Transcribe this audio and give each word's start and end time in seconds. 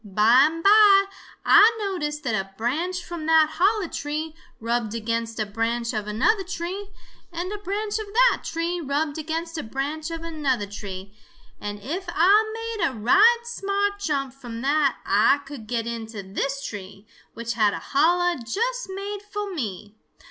By 0.03 0.47
and 0.47 0.63
by 0.63 1.05
Ah 1.45 1.69
noticed 1.77 2.23
that 2.23 2.33
a 2.33 2.55
branch 2.57 3.03
from 3.03 3.27
that 3.27 3.51
holler 3.59 3.87
tree 3.87 4.33
rubbed 4.59 4.95
against 4.95 5.39
a 5.39 5.45
branch 5.45 5.93
of 5.93 6.07
another 6.07 6.43
tree, 6.43 6.89
and 7.31 7.51
a 7.53 7.59
branch 7.59 7.99
of 7.99 8.07
that 8.07 8.41
tree 8.43 8.81
rubbed 8.81 9.19
against 9.19 9.59
a 9.59 9.61
branch 9.63 10.09
of 10.09 10.23
another 10.23 10.65
tree, 10.65 11.13
and 11.59 11.79
if 11.83 12.09
Ah 12.09 12.43
made 12.51 12.83
a 12.87 12.93
right 12.95 13.41
smart 13.43 13.99
jump 13.99 14.33
from 14.33 14.61
that 14.63 14.97
Ah 15.05 15.43
could 15.45 15.67
get 15.67 15.85
into 15.85 16.23
this 16.23 16.65
tree, 16.65 17.05
which 17.35 17.53
had 17.53 17.75
a 17.75 17.79
holler 17.93 18.39
just 18.43 18.89
made 18.89 19.19
fo' 19.21 19.53
me. 19.53 19.93